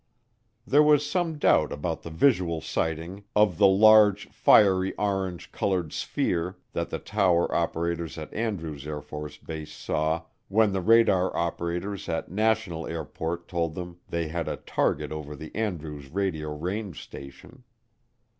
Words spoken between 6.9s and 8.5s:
tower operators at